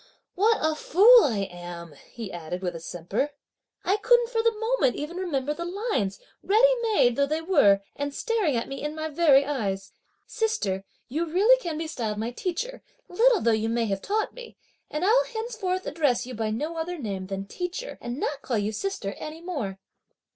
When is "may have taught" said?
13.69-14.33